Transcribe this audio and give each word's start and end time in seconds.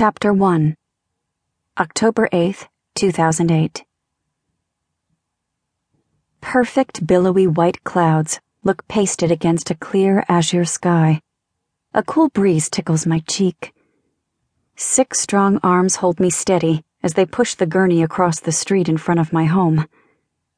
Chapter 0.00 0.32
1 0.32 0.76
October 1.76 2.28
8th, 2.32 2.68
2008. 2.94 3.84
Perfect 6.40 7.04
billowy 7.04 7.48
white 7.48 7.82
clouds 7.82 8.38
look 8.62 8.86
pasted 8.86 9.32
against 9.32 9.72
a 9.72 9.74
clear 9.74 10.24
azure 10.28 10.64
sky. 10.64 11.20
A 11.94 12.04
cool 12.04 12.28
breeze 12.28 12.70
tickles 12.70 13.08
my 13.08 13.24
cheek. 13.28 13.72
Six 14.76 15.18
strong 15.18 15.58
arms 15.64 15.96
hold 15.96 16.20
me 16.20 16.30
steady 16.30 16.84
as 17.02 17.14
they 17.14 17.26
push 17.26 17.56
the 17.56 17.66
gurney 17.66 18.00
across 18.00 18.38
the 18.38 18.52
street 18.52 18.88
in 18.88 18.98
front 18.98 19.18
of 19.18 19.32
my 19.32 19.46
home. 19.46 19.88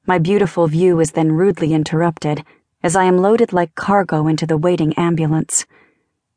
My 0.04 0.18
beautiful 0.18 0.66
view 0.66 1.00
is 1.00 1.12
then 1.12 1.32
rudely 1.32 1.72
interrupted 1.72 2.45
as 2.82 2.95
I 2.95 3.04
am 3.04 3.16
loaded 3.16 3.54
like 3.54 3.75
cargo 3.75 4.27
into 4.27 4.46
the 4.46 4.59
waiting 4.59 4.93
ambulance. 4.98 5.64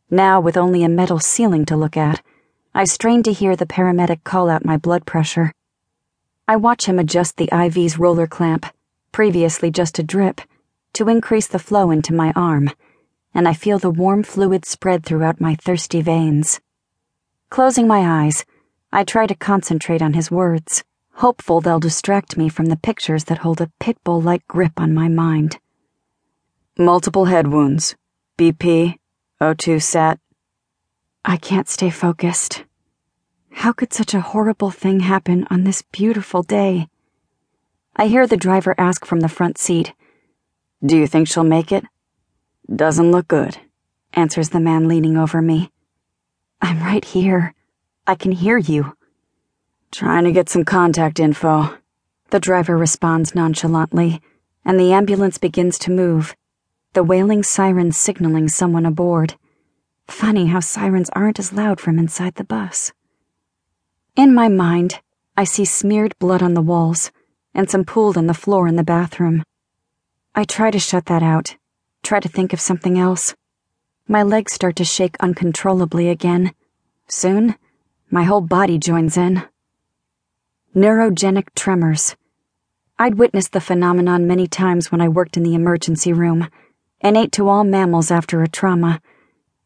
Now, 0.10 0.40
with 0.40 0.56
only 0.56 0.86
a 0.86 0.88
metal 0.88 1.20
ceiling 1.20 1.66
to 1.66 1.76
look 1.76 1.98
at, 1.98 2.22
I 2.76 2.86
strain 2.86 3.21
to 3.24 3.32
hear 3.32 3.55
the 3.55 3.68
paramedic 3.68 4.23
call 4.23 4.50
out 4.50 4.66
my 4.66 4.77
blood 4.77 5.05
pressure. 5.05 5.54
I 6.48 6.55
watch 6.55 6.86
him 6.86 6.98
adjust 6.98 7.38
the 7.38 7.49
IV's 7.52 7.99
roller 7.99 8.26
clamp, 8.26 8.66
previously 9.12 9.70
just 9.70 9.99
a 9.99 10.04
drip, 10.04 10.41
to 10.94 11.08
increase 11.08 11.46
the 11.46 11.59
flow 11.59 11.91
into 11.91 12.16
my 12.16 12.34
arm, 12.36 12.72
and 13.32 13.48
I 13.48 13.54
feel 13.54 13.77
the 13.77 13.91
warm 13.91 14.23
fluid 14.23 14.66
spread 14.66 15.05
throughout 15.05 15.40
my 15.40 15.54
thirsty 15.54 16.02
veins. 16.02 16.59
Closing 17.52 17.88
my 17.88 18.23
eyes, 18.23 18.44
I 18.91 19.04
try 19.04 19.27
to 19.27 19.35
concentrate 19.35 20.02
on 20.02 20.13
his 20.13 20.32
words, 20.32 20.84
hopeful 21.13 21.62
they'll 21.62 21.80
distract 21.80 22.38
me 22.38 22.49
from 22.49 22.66
the 22.66 22.76
pictures 22.76 23.26
that 23.26 23.38
hold 23.38 23.62
a 23.62 23.71
pit 23.80 23.98
bull 24.04 24.20
like 24.20 24.48
grip 24.48 24.74
on 24.77 24.96
my 24.96 25.08
mind. 25.10 25.60
Multiple 26.76 27.26
head 27.26 27.49
wounds. 27.49 27.96
BP, 28.40 28.96
O2 29.40 29.80
sat, 29.80 30.20
I 31.26 31.38
can't 31.38 31.70
stay 31.70 31.90
focused. 31.90 32.66
How 33.52 33.72
could 33.72 33.94
such 33.94 34.13
a 34.13 34.20
horrible 34.20 34.72
thing 34.72 35.00
happen 35.00 35.48
on 35.49 35.63
this 35.63 35.82
beautiful 35.82 36.43
day? 36.43 36.90
I 37.96 38.07
hear 38.07 38.27
the 38.27 38.35
driver 38.35 38.76
ask 38.77 39.05
from 39.05 39.21
the 39.21 39.29
front 39.29 39.57
seat, 39.57 39.94
Do 40.85 40.98
you 40.98 41.07
think 41.07 41.27
she'll 41.29 41.46
make 41.46 41.71
it? 41.71 41.85
Doesn't 42.74 43.12
look 43.12 43.29
good, 43.29 43.57
answers 44.12 44.49
the 44.49 44.60
man 44.60 44.88
leaning 44.90 45.16
over 45.16 45.41
me. 45.41 45.71
I'm 46.62 46.82
right 46.82 47.05
here. 47.05 47.54
I 48.05 48.16
can 48.16 48.34
hear 48.34 48.57
you. 48.57 48.98
Trying 49.91 50.26
to 50.26 50.32
get 50.34 50.49
some 50.49 50.66
contact 50.66 51.20
info. 51.20 51.77
The 52.32 52.40
driver 52.40 52.77
responds 52.77 53.34
nonchalantly, 53.34 54.21
and 54.66 54.77
the 54.77 54.91
ambulance 54.91 55.38
begins 55.38 55.77
to 55.79 55.91
move, 55.91 56.35
the 56.94 57.04
wailing 57.04 57.44
siren 57.44 57.91
signaling 57.94 58.49
someone 58.49 58.85
aboard. 58.85 59.35
Funny 60.07 60.48
how 60.48 60.59
sirens 60.59 61.09
aren't 61.12 61.40
as 61.40 61.54
loud 61.54 61.79
from 61.79 61.98
inside 61.98 62.35
the 62.35 62.43
bus. 62.43 62.91
In 64.16 64.34
my 64.34 64.47
mind, 64.47 65.01
I 65.35 65.44
see 65.44 65.66
smeared 65.66 66.18
blood 66.19 66.44
on 66.44 66.53
the 66.53 66.62
walls 66.62 67.12
and 67.53 67.69
some 67.69 67.84
pooled 67.84 68.18
on 68.18 68.28
the 68.28 68.34
floor 68.34 68.68
in 68.68 68.75
the 68.75 68.84
bathroom. 68.84 69.44
I 70.35 70.44
try 70.44 70.72
to 70.72 70.79
shut 70.79 71.06
that 71.06 71.23
out, 71.23 71.56
try 72.01 72.19
to 72.19 72.29
think 72.29 72.53
of 72.53 72.62
something 72.62 72.97
else. 72.97 73.35
My 74.07 74.23
legs 74.23 74.53
start 74.53 74.75
to 74.78 74.84
shake 74.84 75.16
uncontrollably 75.19 76.09
again. 76.09 76.53
Soon, 77.07 77.56
my 78.09 78.23
whole 78.23 78.41
body 78.41 78.78
joins 78.78 79.17
in. 79.17 79.44
Neurogenic 80.75 81.53
tremors. 81.56 82.16
I'd 83.00 83.16
witnessed 83.16 83.53
the 83.53 83.62
phenomenon 83.62 84.28
many 84.28 84.47
times 84.47 84.91
when 84.91 85.01
I 85.01 85.07
worked 85.07 85.38
in 85.38 85.44
the 85.44 85.56
emergency 85.56 86.13
room, 86.13 86.50
innate 87.00 87.31
to 87.34 87.47
all 87.47 87.63
mammals 87.63 88.12
after 88.12 88.41
a 88.44 88.47
trauma. 88.47 89.01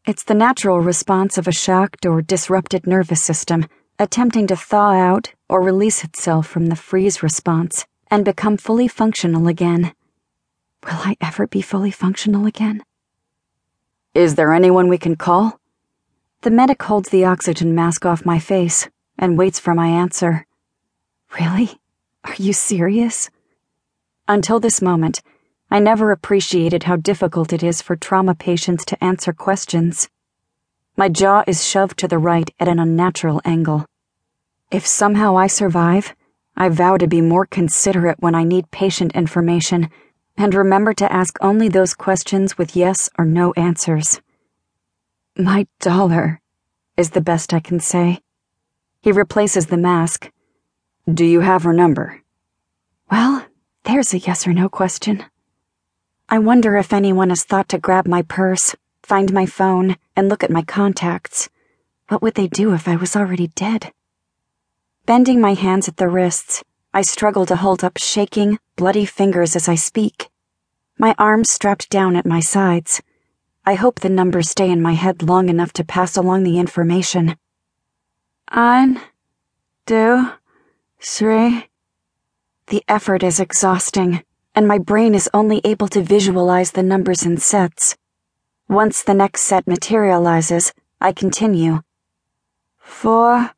It's 0.08 0.24
the 0.24 0.32
natural 0.32 0.80
response 0.80 1.36
of 1.36 1.46
a 1.46 1.52
shocked 1.52 2.06
or 2.06 2.22
disrupted 2.22 2.86
nervous 2.86 3.22
system 3.22 3.66
attempting 3.98 4.46
to 4.46 4.56
thaw 4.56 4.92
out 4.92 5.34
or 5.50 5.60
release 5.60 6.02
itself 6.02 6.46
from 6.46 6.68
the 6.68 6.76
freeze 6.76 7.22
response 7.22 7.84
and 8.10 8.24
become 8.24 8.56
fully 8.56 8.88
functional 8.88 9.48
again. 9.48 9.92
Will 10.82 11.00
I 11.04 11.14
ever 11.20 11.46
be 11.46 11.60
fully 11.60 11.90
functional 11.90 12.46
again? 12.46 12.82
Is 14.14 14.36
there 14.36 14.54
anyone 14.54 14.88
we 14.88 14.96
can 14.96 15.14
call? 15.14 15.60
The 16.40 16.50
medic 16.50 16.82
holds 16.84 17.10
the 17.10 17.26
oxygen 17.26 17.74
mask 17.74 18.06
off 18.06 18.24
my 18.24 18.38
face 18.38 18.88
and 19.18 19.36
waits 19.36 19.58
for 19.58 19.74
my 19.74 19.88
answer. 19.88 20.46
Really? 21.38 21.78
Are 22.24 22.36
you 22.38 22.54
serious? 22.54 23.28
Until 24.26 24.58
this 24.58 24.80
moment, 24.80 25.20
I 25.70 25.80
never 25.80 26.12
appreciated 26.12 26.84
how 26.84 26.96
difficult 26.96 27.52
it 27.52 27.62
is 27.62 27.82
for 27.82 27.94
trauma 27.94 28.34
patients 28.34 28.86
to 28.86 29.04
answer 29.04 29.34
questions. 29.34 30.08
My 30.96 31.10
jaw 31.10 31.44
is 31.46 31.66
shoved 31.66 31.98
to 31.98 32.08
the 32.08 32.16
right 32.16 32.50
at 32.58 32.68
an 32.68 32.78
unnatural 32.78 33.42
angle. 33.44 33.84
If 34.70 34.86
somehow 34.86 35.36
I 35.36 35.46
survive, 35.46 36.14
I 36.56 36.70
vow 36.70 36.96
to 36.96 37.06
be 37.06 37.20
more 37.20 37.44
considerate 37.44 38.18
when 38.18 38.34
I 38.34 38.44
need 38.44 38.70
patient 38.70 39.14
information 39.14 39.90
and 40.38 40.54
remember 40.54 40.94
to 40.94 41.12
ask 41.12 41.36
only 41.42 41.68
those 41.68 41.92
questions 41.92 42.56
with 42.56 42.74
yes 42.74 43.10
or 43.18 43.26
no 43.26 43.52
answers. 43.52 44.22
My 45.36 45.66
dollar 45.80 46.40
is 46.96 47.10
the 47.10 47.20
best 47.20 47.52
I 47.52 47.60
can 47.60 47.78
say. 47.78 48.20
He 49.02 49.12
replaces 49.12 49.66
the 49.66 49.76
mask. 49.76 50.30
Do 51.12 51.26
you 51.26 51.40
have 51.40 51.64
her 51.64 51.74
number? 51.74 52.22
Well, 53.10 53.44
there's 53.84 54.14
a 54.14 54.18
yes 54.18 54.46
or 54.46 54.52
no 54.54 54.68
question. 54.68 55.24
I 56.30 56.38
wonder 56.38 56.76
if 56.76 56.92
anyone 56.92 57.30
has 57.30 57.42
thought 57.42 57.70
to 57.70 57.78
grab 57.78 58.06
my 58.06 58.20
purse, 58.20 58.76
find 59.02 59.32
my 59.32 59.46
phone, 59.46 59.96
and 60.14 60.28
look 60.28 60.44
at 60.44 60.50
my 60.50 60.60
contacts. 60.60 61.48
What 62.08 62.20
would 62.20 62.34
they 62.34 62.48
do 62.48 62.74
if 62.74 62.86
I 62.86 62.96
was 62.96 63.16
already 63.16 63.46
dead? 63.48 63.92
Bending 65.06 65.40
my 65.40 65.54
hands 65.54 65.88
at 65.88 65.96
the 65.96 66.06
wrists, 66.06 66.62
I 66.92 67.00
struggle 67.00 67.46
to 67.46 67.56
hold 67.56 67.82
up 67.82 67.96
shaking, 67.96 68.58
bloody 68.76 69.06
fingers 69.06 69.56
as 69.56 69.70
I 69.70 69.74
speak. 69.74 70.28
My 70.98 71.14
arms 71.18 71.48
strapped 71.48 71.88
down 71.88 72.14
at 72.14 72.26
my 72.26 72.40
sides. 72.40 73.00
I 73.64 73.72
hope 73.72 74.00
the 74.00 74.10
numbers 74.10 74.50
stay 74.50 74.70
in 74.70 74.82
my 74.82 74.92
head 74.92 75.22
long 75.22 75.48
enough 75.48 75.72
to 75.74 75.84
pass 75.84 76.14
along 76.14 76.42
the 76.42 76.58
information. 76.58 77.38
Ein, 78.48 79.00
two, 79.86 80.28
three. 81.00 81.68
The 82.66 82.84
effort 82.86 83.22
is 83.22 83.40
exhausting 83.40 84.22
and 84.58 84.66
my 84.66 84.76
brain 84.76 85.14
is 85.14 85.30
only 85.32 85.60
able 85.62 85.86
to 85.86 86.02
visualize 86.02 86.72
the 86.72 86.82
numbers 86.82 87.22
in 87.24 87.36
sets. 87.36 87.96
Once 88.68 89.04
the 89.04 89.14
next 89.14 89.42
set 89.42 89.64
materializes, 89.68 90.72
I 91.00 91.12
continue. 91.12 91.82
Four, 92.80 93.52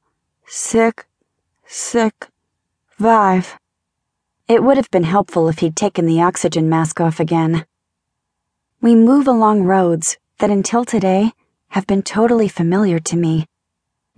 six, 0.47 1.07
six, 1.67 2.29
five. 2.91 3.57
It 4.47 4.63
would 4.63 4.77
have 4.77 4.91
been 4.91 5.05
helpful 5.05 5.49
if 5.49 5.61
he'd 5.61 5.75
taken 5.75 6.05
the 6.05 6.21
oxygen 6.21 6.69
mask 6.69 7.01
off 7.01 7.19
again. 7.19 7.65
We 8.83 8.95
move 8.95 9.27
along 9.27 9.63
roads 9.63 10.19
that 10.39 10.51
until 10.51 10.85
today 10.85 11.33
have 11.69 11.87
been 11.87 12.03
totally 12.03 12.49
familiar 12.49 12.99
to 12.99 13.17
me. 13.17 13.47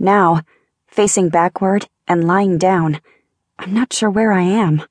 Now, 0.01 0.41
facing 0.89 1.29
backward 1.29 1.87
and 2.09 2.27
lying 2.27 2.59
down, 2.59 3.01
I'm 3.57 3.73
not 3.73 3.93
sure 3.93 4.11
where 4.11 4.33
I 4.33 4.43
am. 4.43 4.83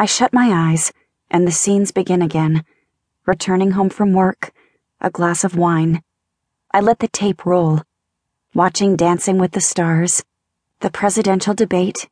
I 0.00 0.06
shut 0.06 0.32
my 0.32 0.70
eyes, 0.70 0.92
and 1.28 1.46
the 1.46 1.52
scenes 1.52 1.90
begin 1.90 2.22
again. 2.22 2.64
Returning 3.26 3.72
home 3.72 3.90
from 3.90 4.12
work, 4.12 4.52
a 5.00 5.10
glass 5.10 5.42
of 5.42 5.56
wine. 5.56 6.02
I 6.72 6.80
let 6.80 7.00
the 7.00 7.08
tape 7.08 7.44
roll, 7.44 7.82
watching 8.54 8.94
Dancing 8.94 9.38
with 9.38 9.52
the 9.52 9.60
Stars, 9.60 10.22
the 10.80 10.90
presidential 10.90 11.52
debate. 11.52 12.08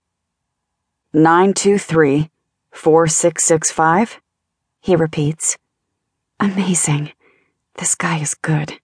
923 1.12 2.28
4665, 2.72 4.20
he 4.80 4.96
repeats. 4.96 5.56
Amazing. 6.40 7.12
This 7.76 7.94
guy 7.94 8.18
is 8.18 8.34
good. 8.34 8.80